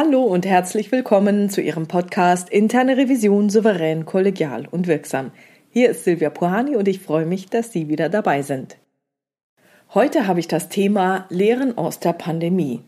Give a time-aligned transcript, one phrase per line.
[0.00, 5.32] Hallo und herzlich willkommen zu Ihrem Podcast Interne Revision souverän, kollegial und wirksam.
[5.70, 8.76] Hier ist Silvia Puhani und ich freue mich, dass Sie wieder dabei sind.
[9.92, 12.84] Heute habe ich das Thema Lehren aus der Pandemie.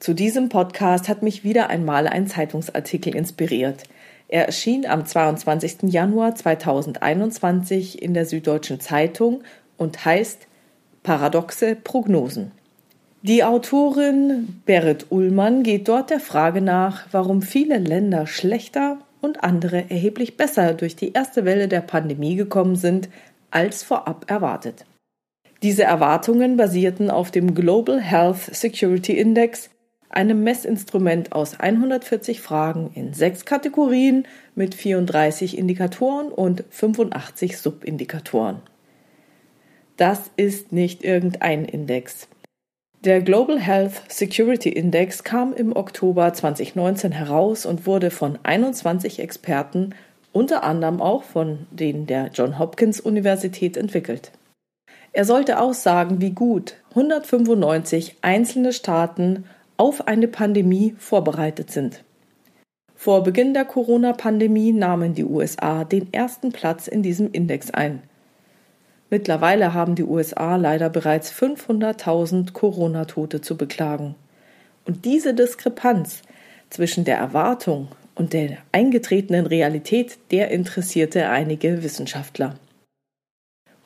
[0.00, 3.84] Zu diesem Podcast hat mich wieder einmal ein Zeitungsartikel inspiriert.
[4.26, 5.92] Er erschien am 22.
[5.92, 9.44] Januar 2021 in der Süddeutschen Zeitung
[9.76, 10.48] und heißt
[11.04, 12.50] Paradoxe Prognosen.
[13.24, 19.88] Die Autorin Berit Ullmann geht dort der Frage nach, warum viele Länder schlechter und andere
[19.90, 23.08] erheblich besser durch die erste Welle der Pandemie gekommen sind,
[23.52, 24.86] als vorab erwartet.
[25.62, 29.70] Diese Erwartungen basierten auf dem Global Health Security Index,
[30.08, 34.26] einem Messinstrument aus 140 Fragen in sechs Kategorien
[34.56, 38.62] mit 34 Indikatoren und 85 Subindikatoren.
[39.96, 42.26] Das ist nicht irgendein Index.
[43.04, 49.96] Der Global Health Security Index kam im Oktober 2019 heraus und wurde von 21 Experten,
[50.30, 54.30] unter anderem auch von denen der John Hopkins Universität, entwickelt.
[55.12, 62.04] Er sollte aussagen, wie gut 195 einzelne Staaten auf eine Pandemie vorbereitet sind.
[62.94, 68.04] Vor Beginn der Corona-Pandemie nahmen die USA den ersten Platz in diesem Index ein.
[69.12, 74.14] Mittlerweile haben die USA leider bereits 500.000 Corona-Tote zu beklagen.
[74.86, 76.22] Und diese Diskrepanz
[76.70, 82.54] zwischen der Erwartung und der eingetretenen Realität, der interessierte einige Wissenschaftler.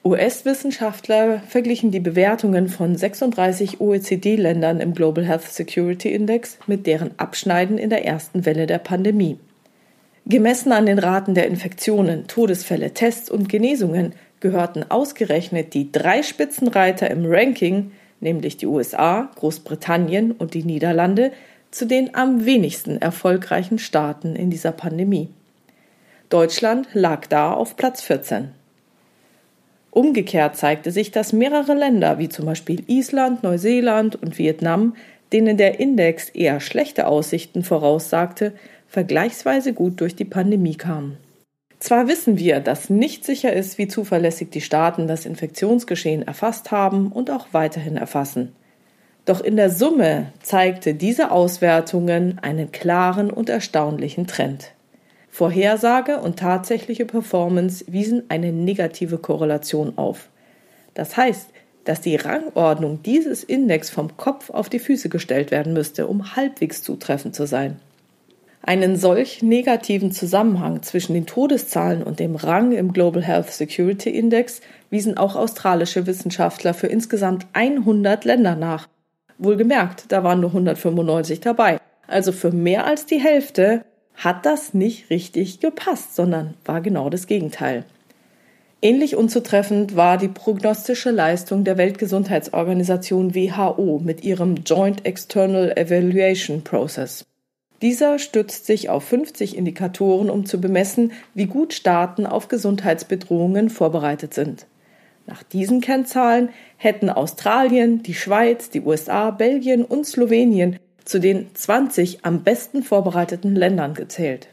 [0.05, 7.79] US-Wissenschaftler verglichen die Bewertungen von 36 OECD-Ländern im Global Health Security Index mit deren Abschneiden
[7.79, 9.41] in der ersten Welle der Pandemie.
[10.29, 17.11] Gemessen an den Raten der Infektionen, Todesfälle, Tests und Genesungen gehörten ausgerechnet die drei Spitzenreiter
[17.11, 21.33] im Ranking, nämlich die USA, Großbritannien und die Niederlande,
[21.71, 25.29] zu den am wenigsten erfolgreichen Staaten in dieser Pandemie.
[26.29, 28.49] Deutschland lag da auf Platz 14.
[29.91, 34.97] Umgekehrt zeigte sich, dass mehrere Länder wie zum Beispiel Island, Neuseeland und Vietnam,
[35.33, 38.53] denen der Index eher schlechte Aussichten voraussagte,
[38.89, 41.17] vergleichsweise gut durch die Pandemie kamen.
[41.79, 47.13] Zwar wissen wir, dass nicht sicher ist, wie zuverlässig die Staaten das Infektionsgeschehen erfasst haben
[47.13, 48.55] und auch weiterhin erfassen.
[49.27, 54.73] Doch in der Summe zeigte diese Auswertungen einen klaren und erstaunlichen Trend.
[55.29, 60.31] Vorhersage und tatsächliche Performance wiesen eine negative Korrelation auf.
[60.95, 61.51] Das heißt,
[61.85, 66.83] dass die Rangordnung dieses Index vom Kopf auf die Füße gestellt werden müsste, um halbwegs
[66.83, 67.81] zutreffend zu sein.
[68.67, 74.61] Einen solch negativen Zusammenhang zwischen den Todeszahlen und dem Rang im Global Health Security Index
[74.91, 78.89] wiesen auch australische Wissenschaftler für insgesamt 100 Länder nach.
[79.39, 81.79] Wohlgemerkt, da waren nur 195 dabei.
[82.09, 83.85] Also für mehr als die Hälfte
[84.17, 87.85] hat das nicht richtig gepasst, sondern war genau das Gegenteil.
[88.83, 97.25] Ähnlich unzutreffend war die prognostische Leistung der Weltgesundheitsorganisation WHO mit ihrem Joint External Evaluation Process.
[97.83, 104.33] Dieser stützt sich auf 50 Indikatoren, um zu bemessen, wie gut Staaten auf Gesundheitsbedrohungen vorbereitet
[104.33, 104.67] sind.
[105.27, 112.25] Nach diesen Kennzahlen hätten Australien, die Schweiz, die USA, Belgien und Slowenien zu den 20
[112.25, 114.49] am besten vorbereiteten Ländern gezählt.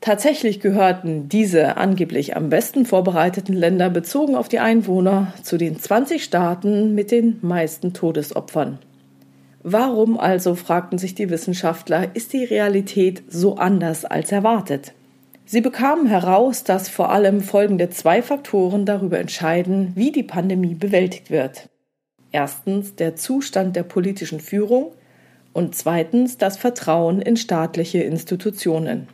[0.00, 6.24] Tatsächlich gehörten diese angeblich am besten vorbereiteten Länder bezogen auf die Einwohner zu den 20
[6.24, 8.78] Staaten mit den meisten Todesopfern.
[9.62, 14.94] Warum also, fragten sich die Wissenschaftler, ist die Realität so anders als erwartet?
[15.44, 21.30] Sie bekamen heraus, dass vor allem folgende zwei Faktoren darüber entscheiden, wie die Pandemie bewältigt
[21.30, 21.68] wird.
[22.32, 24.92] Erstens der Zustand der politischen Führung
[25.52, 29.08] und zweitens das Vertrauen in staatliche Institutionen.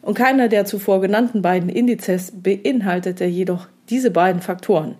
[0.00, 4.96] Und keiner der zuvor genannten beiden Indizes beinhaltete jedoch diese beiden Faktoren.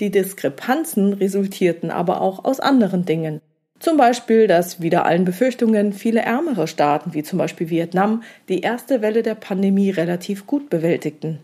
[0.00, 3.40] Die Diskrepanzen resultierten aber auch aus anderen Dingen,
[3.78, 9.02] zum Beispiel, dass wieder allen Befürchtungen viele ärmere Staaten wie zum Beispiel Vietnam die erste
[9.02, 11.38] Welle der Pandemie relativ gut bewältigten.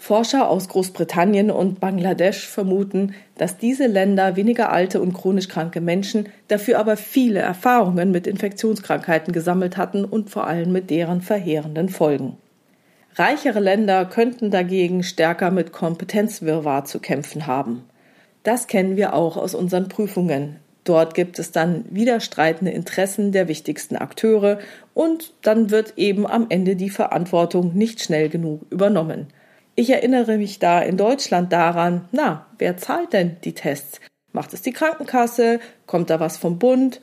[0.00, 6.30] Forscher aus Großbritannien und Bangladesch vermuten, dass diese Länder weniger alte und chronisch kranke Menschen,
[6.48, 12.38] dafür aber viele Erfahrungen mit Infektionskrankheiten gesammelt hatten und vor allem mit deren verheerenden Folgen.
[13.16, 17.84] Reichere Länder könnten dagegen stärker mit Kompetenzwirrwarr zu kämpfen haben.
[18.42, 20.56] Das kennen wir auch aus unseren Prüfungen.
[20.90, 24.58] Dort gibt es dann widerstreitende Interessen der wichtigsten Akteure
[24.92, 29.28] und dann wird eben am Ende die Verantwortung nicht schnell genug übernommen.
[29.76, 34.00] Ich erinnere mich da in Deutschland daran, na, wer zahlt denn die Tests?
[34.32, 35.60] Macht es die Krankenkasse?
[35.86, 37.00] Kommt da was vom Bund?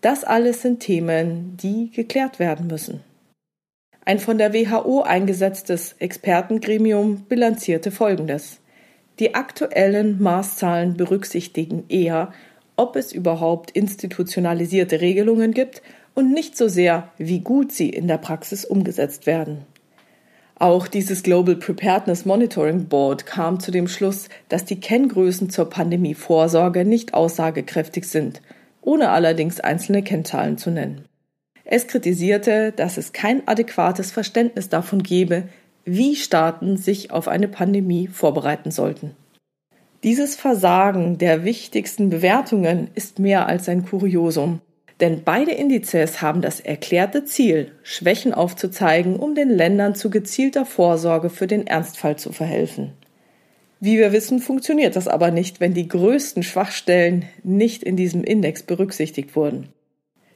[0.00, 3.04] Das alles sind Themen, die geklärt werden müssen.
[4.04, 8.58] Ein von der WHO eingesetztes Expertengremium bilanzierte Folgendes.
[9.20, 12.32] Die aktuellen Maßzahlen berücksichtigen eher,
[12.82, 15.82] ob es überhaupt institutionalisierte Regelungen gibt
[16.14, 19.64] und nicht so sehr, wie gut sie in der Praxis umgesetzt werden.
[20.56, 26.84] Auch dieses Global Preparedness Monitoring Board kam zu dem Schluss, dass die Kenngrößen zur Pandemievorsorge
[26.84, 28.42] nicht aussagekräftig sind,
[28.80, 31.04] ohne allerdings einzelne Kennzahlen zu nennen.
[31.64, 35.44] Es kritisierte, dass es kein adäquates Verständnis davon gebe,
[35.84, 39.16] wie Staaten sich auf eine Pandemie vorbereiten sollten.
[40.04, 44.60] Dieses Versagen der wichtigsten Bewertungen ist mehr als ein Kuriosum,
[44.98, 51.30] denn beide Indizes haben das erklärte Ziel, Schwächen aufzuzeigen, um den Ländern zu gezielter Vorsorge
[51.30, 52.94] für den Ernstfall zu verhelfen.
[53.78, 58.64] Wie wir wissen, funktioniert das aber nicht, wenn die größten Schwachstellen nicht in diesem Index
[58.64, 59.68] berücksichtigt wurden.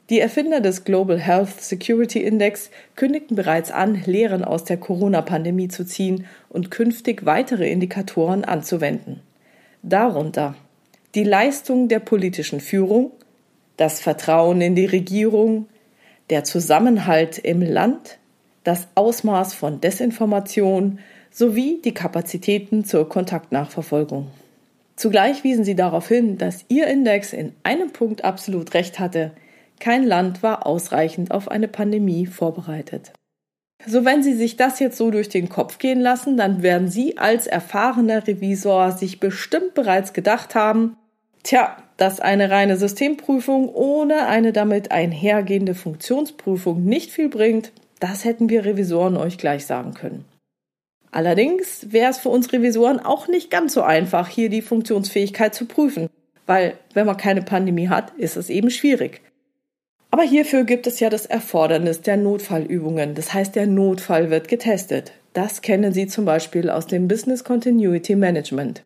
[0.09, 5.85] Die Erfinder des Global Health Security Index kündigten bereits an, Lehren aus der Corona-Pandemie zu
[5.85, 9.21] ziehen und künftig weitere Indikatoren anzuwenden.
[9.89, 10.55] Darunter
[11.15, 13.11] die Leistung der politischen Führung,
[13.77, 15.67] das Vertrauen in die Regierung,
[16.29, 18.19] der Zusammenhalt im Land,
[18.63, 20.99] das Ausmaß von Desinformation
[21.31, 24.27] sowie die Kapazitäten zur Kontaktnachverfolgung.
[24.95, 29.31] Zugleich wiesen sie darauf hin, dass ihr Index in einem Punkt absolut recht hatte–
[29.79, 33.13] kein Land war ausreichend auf eine Pandemie vorbereitet.
[33.89, 37.17] So wenn Sie sich das jetzt so durch den Kopf gehen lassen, dann werden Sie
[37.17, 40.97] als erfahrener Revisor sich bestimmt bereits gedacht haben,
[41.43, 48.49] tja, dass eine reine Systemprüfung ohne eine damit einhergehende Funktionsprüfung nicht viel bringt, das hätten
[48.49, 50.25] wir Revisoren euch gleich sagen können.
[51.11, 55.65] Allerdings wäre es für uns Revisoren auch nicht ganz so einfach, hier die Funktionsfähigkeit zu
[55.65, 56.09] prüfen,
[56.45, 59.21] weil wenn man keine Pandemie hat, ist es eben schwierig.
[60.09, 63.13] Aber hierfür gibt es ja das Erfordernis der Notfallübungen.
[63.13, 65.11] Das heißt, der Notfall wird getestet.
[65.33, 68.83] Das kennen Sie zum Beispiel aus dem Business Continuity Management.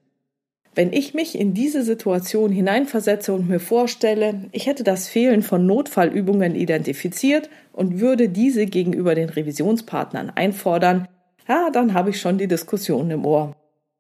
[0.73, 5.65] Wenn ich mich in diese Situation hineinversetze und mir vorstelle, ich hätte das Fehlen von
[5.65, 11.07] Notfallübungen identifiziert und würde diese gegenüber den Revisionspartnern einfordern,
[11.47, 13.53] ja, dann habe ich schon die Diskussion im Ohr.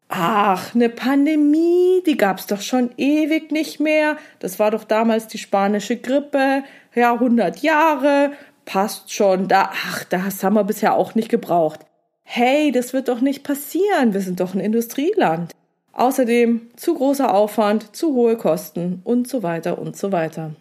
[0.07, 4.17] Ach, eine Pandemie, die gab's doch schon ewig nicht mehr.
[4.39, 6.63] Das war doch damals die spanische Grippe.
[6.93, 8.31] Ja, 100 Jahre,
[8.65, 9.47] passt schon.
[9.47, 11.81] Da, ach, das haben wir bisher auch nicht gebraucht.
[12.23, 14.13] Hey, das wird doch nicht passieren.
[14.13, 15.53] Wir sind doch ein Industrieland.
[15.93, 20.55] Außerdem zu großer Aufwand, zu hohe Kosten und so weiter und so weiter.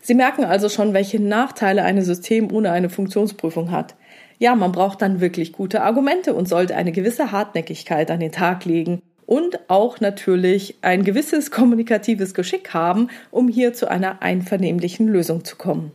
[0.00, 3.94] Sie merken also schon, welche Nachteile ein System ohne eine Funktionsprüfung hat.
[4.38, 8.64] Ja, man braucht dann wirklich gute Argumente und sollte eine gewisse Hartnäckigkeit an den Tag
[8.64, 15.44] legen und auch natürlich ein gewisses kommunikatives Geschick haben, um hier zu einer einvernehmlichen Lösung
[15.44, 15.92] zu kommen.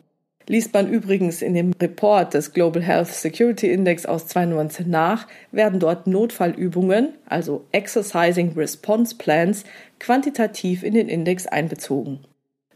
[0.48, 5.80] Liest man übrigens in dem Report des Global Health Security Index aus 2019 nach, werden
[5.80, 9.64] dort Notfallübungen, also Exercising Response Plans,
[10.00, 12.20] quantitativ in den Index einbezogen.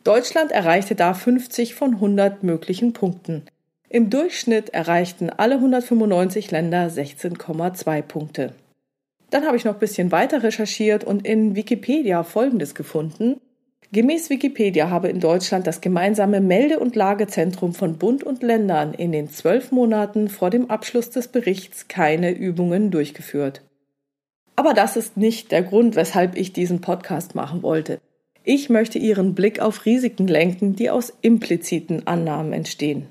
[0.04, 3.44] Deutschland erreichte da 50 von 100 möglichen Punkten.
[3.90, 8.54] Im Durchschnitt erreichten alle 195 Länder 16,2 Punkte.
[9.30, 13.42] Dann habe ich noch ein bisschen weiter recherchiert und in Wikipedia Folgendes gefunden.
[13.92, 19.12] Gemäß Wikipedia habe in Deutschland das gemeinsame Melde- und Lagezentrum von Bund und Ländern in
[19.12, 23.62] den zwölf Monaten vor dem Abschluss des Berichts keine Übungen durchgeführt.
[24.58, 28.00] Aber das ist nicht der Grund, weshalb ich diesen Podcast machen wollte.
[28.44, 33.08] Ich möchte Ihren Blick auf Risiken lenken, die aus impliziten Annahmen entstehen.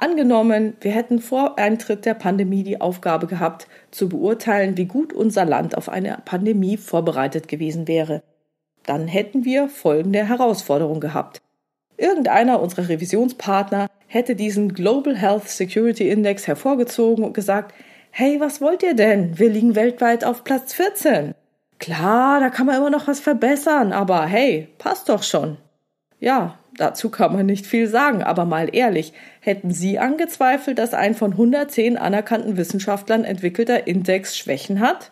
[0.00, 5.44] Angenommen, wir hätten vor Eintritt der Pandemie die Aufgabe gehabt, zu beurteilen, wie gut unser
[5.44, 8.22] Land auf eine Pandemie vorbereitet gewesen wäre.
[8.86, 11.42] Dann hätten wir folgende Herausforderung gehabt.
[11.96, 17.74] Irgendeiner unserer Revisionspartner hätte diesen Global Health Security Index hervorgezogen und gesagt,
[18.10, 19.36] hey, was wollt ihr denn?
[19.36, 21.34] Wir liegen weltweit auf Platz 14.
[21.80, 25.58] Klar, da kann man immer noch was verbessern, aber hey, passt doch schon.
[26.20, 31.16] Ja, Dazu kann man nicht viel sagen, aber mal ehrlich, hätten Sie angezweifelt, dass ein
[31.16, 35.10] von 110 anerkannten Wissenschaftlern entwickelter Index Schwächen hat?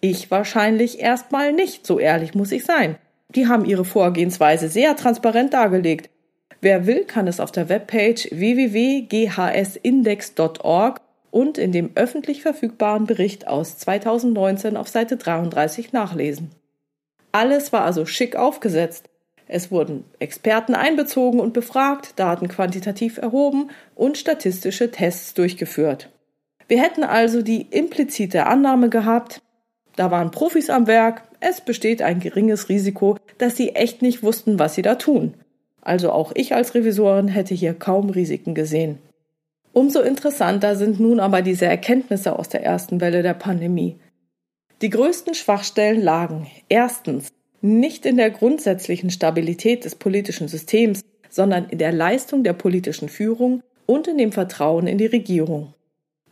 [0.00, 2.96] Ich wahrscheinlich erstmal nicht, so ehrlich muss ich sein.
[3.28, 6.08] Die haben ihre Vorgehensweise sehr transparent dargelegt.
[6.62, 13.76] Wer will, kann es auf der Webpage www.ghsindex.org und in dem öffentlich verfügbaren Bericht aus
[13.76, 16.52] 2019 auf Seite 33 nachlesen.
[17.32, 19.10] Alles war also schick aufgesetzt.
[19.48, 26.10] Es wurden Experten einbezogen und befragt, Daten quantitativ erhoben und statistische Tests durchgeführt.
[26.68, 29.40] Wir hätten also die implizite Annahme gehabt,
[29.94, 34.58] da waren Profis am Werk, es besteht ein geringes Risiko, dass sie echt nicht wussten,
[34.58, 35.34] was sie da tun.
[35.80, 38.98] Also auch ich als Revisorin hätte hier kaum Risiken gesehen.
[39.72, 43.96] Umso interessanter sind nun aber diese Erkenntnisse aus der ersten Welle der Pandemie.
[44.82, 47.32] Die größten Schwachstellen lagen erstens
[47.66, 53.62] nicht in der grundsätzlichen Stabilität des politischen Systems, sondern in der Leistung der politischen Führung
[53.84, 55.74] und in dem Vertrauen in die Regierung.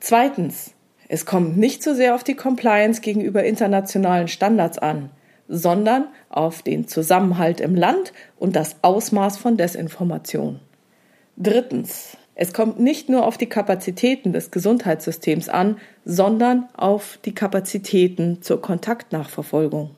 [0.01, 0.73] Zweitens,
[1.09, 5.11] es kommt nicht so sehr auf die Compliance gegenüber internationalen Standards an,
[5.49, 10.61] sondern auf den Zusammenhalt im Land und das Ausmaß von Desinformation.
[11.37, 18.43] Drittens, es kommt nicht nur auf die Kapazitäten des Gesundheitssystems an, sondern auf die Kapazitäten
[18.43, 19.91] zur Kontaktnachverfolgung.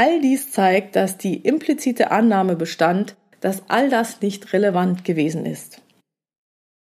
[0.00, 5.82] All dies zeigt, dass die implizite Annahme bestand, dass all das nicht relevant gewesen ist.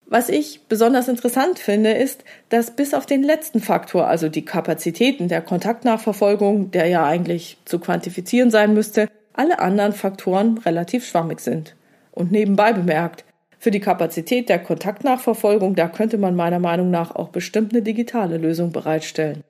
[0.06, 5.30] Was ich besonders interessant finde, ist, dass bis auf den letzten Faktor, also die Kapazitäten
[5.30, 11.74] der Kontaktnachverfolgung, der ja eigentlich zu quantifizieren sein müsste, alle anderen Faktoren relativ schwammig sind.
[12.12, 13.24] Und nebenbei bemerkt,
[13.60, 18.38] für die Kapazität der Kontaktnachverfolgung, da könnte man meiner Meinung nach auch bestimmt eine digitale
[18.38, 19.46] Lösung bereitstellen.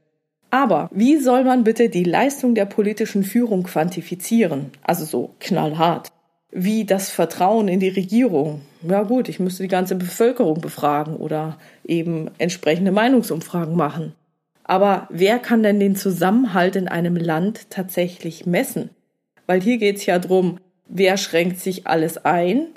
[0.55, 4.71] Aber wie soll man bitte die Leistung der politischen Führung quantifizieren?
[4.83, 6.07] Also so knallhart.
[6.49, 8.61] Wie das Vertrauen in die Regierung.
[8.81, 14.13] Ja gut, ich müsste die ganze Bevölkerung befragen oder eben entsprechende Meinungsumfragen machen.
[14.63, 18.91] Aber wer kann denn den Zusammenhalt in einem Land tatsächlich messen?
[19.47, 22.67] Weil hier geht's ja drum, wer schränkt sich alles ein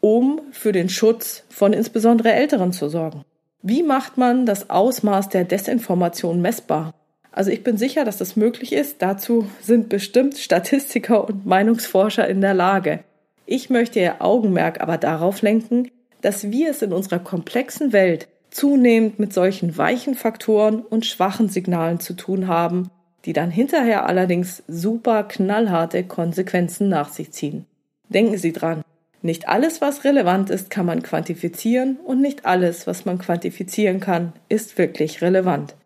[0.00, 3.22] um für den Schutz von insbesondere Älteren zu sorgen.
[3.62, 6.94] Wie macht man das Ausmaß der Desinformation messbar?
[7.38, 8.96] Also ich bin sicher, dass das möglich ist.
[9.00, 13.04] Dazu sind bestimmt Statistiker und Meinungsforscher in der Lage.
[13.46, 15.88] Ich möchte Ihr Augenmerk aber darauf lenken,
[16.20, 22.00] dass wir es in unserer komplexen Welt zunehmend mit solchen weichen Faktoren und schwachen Signalen
[22.00, 22.90] zu tun haben,
[23.24, 27.66] die dann hinterher allerdings super knallharte Konsequenzen nach sich ziehen.
[28.08, 28.82] Denken Sie dran,
[29.22, 34.32] nicht alles, was relevant ist, kann man quantifizieren und nicht alles, was man quantifizieren kann,
[34.48, 35.76] ist wirklich relevant.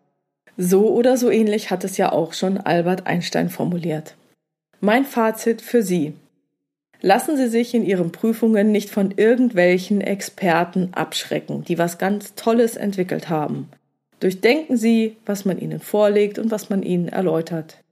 [0.57, 4.15] So oder so ähnlich hat es ja auch schon Albert Einstein formuliert.
[4.79, 6.13] Mein Fazit für Sie.
[7.01, 12.77] Lassen Sie sich in Ihren Prüfungen nicht von irgendwelchen Experten abschrecken, die was ganz Tolles
[12.77, 13.69] entwickelt haben.
[14.19, 17.83] Durchdenken Sie, was man Ihnen vorlegt und was man Ihnen erläutert.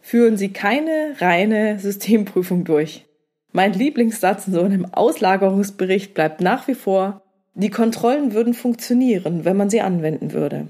[0.00, 3.04] Führen Sie keine reine Systemprüfung durch.
[3.52, 7.22] Mein Lieblingssatz in so einem Auslagerungsbericht bleibt nach wie vor,
[7.54, 10.66] die Kontrollen würden funktionieren, wenn man sie anwenden würde.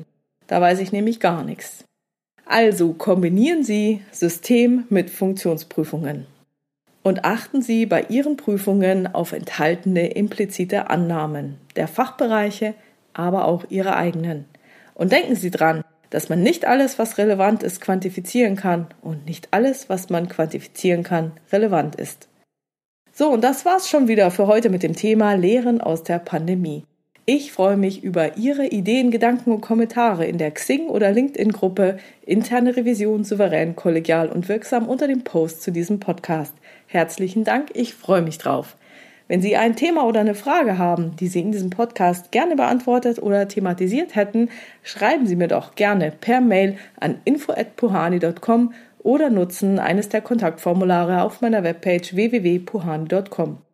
[0.47, 1.85] Da weiß ich nämlich gar nichts.
[2.45, 6.27] Also kombinieren Sie System mit Funktionsprüfungen.
[7.03, 12.75] Und achten Sie bei Ihren Prüfungen auf enthaltene implizite Annahmen der Fachbereiche,
[13.13, 14.45] aber auch Ihre eigenen.
[14.95, 19.49] Und denken Sie dran, dass man nicht alles, was relevant ist, quantifizieren kann und nicht
[19.51, 22.29] alles, was man quantifizieren kann, relevant ist.
[23.13, 26.85] So, und das war's schon wieder für heute mit dem Thema Lehren aus der Pandemie.
[27.29, 32.77] Ich freue mich über Ihre Ideen, Gedanken und Kommentare in der Xing- oder LinkedIn-Gruppe Interne
[32.77, 36.55] Revision souverän, kollegial und wirksam unter dem Post zu diesem Podcast.
[36.87, 38.77] Herzlichen Dank, ich freue mich drauf.
[39.27, 43.21] Wenn Sie ein Thema oder eine Frage haben, die Sie in diesem Podcast gerne beantwortet
[43.21, 44.49] oder thematisiert hätten,
[44.85, 51.41] schreiben Sie mir doch gerne per Mail an info@puhani.com oder nutzen eines der Kontaktformulare auf
[51.41, 53.66] meiner Webpage www.puhani.com.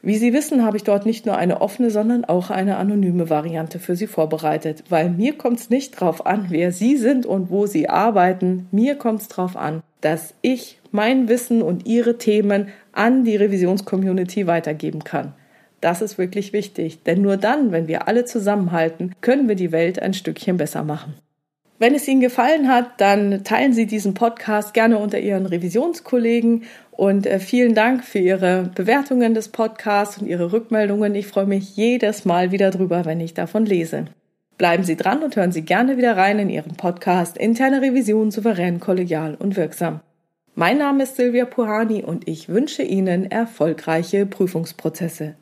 [0.00, 3.80] Wie Sie wissen, habe ich dort nicht nur eine offene, sondern auch eine anonyme Variante
[3.80, 7.66] für Sie vorbereitet, weil mir kommt es nicht drauf an, wer Sie sind und wo
[7.66, 8.68] Sie arbeiten.
[8.70, 14.46] Mir kommt es drauf an, dass ich mein Wissen und Ihre Themen an die Revisionscommunity
[14.46, 15.34] weitergeben kann.
[15.80, 20.00] Das ist wirklich wichtig, denn nur dann, wenn wir alle zusammenhalten, können wir die Welt
[20.00, 21.14] ein Stückchen besser machen.
[21.80, 27.24] Wenn es Ihnen gefallen hat, dann teilen Sie diesen Podcast gerne unter Ihren Revisionskollegen und
[27.24, 31.14] äh, vielen Dank für Ihre Bewertungen des Podcasts und Ihre Rückmeldungen.
[31.14, 34.06] Ich freue mich jedes Mal wieder drüber, wenn ich davon lese.
[34.56, 38.80] Bleiben Sie dran und hören Sie gerne wieder rein in Ihren Podcast Interne Revision souverän,
[38.80, 40.00] kollegial und wirksam.
[40.56, 45.36] Mein Name ist Silvia Puhani und ich wünsche Ihnen erfolgreiche Prüfungsprozesse.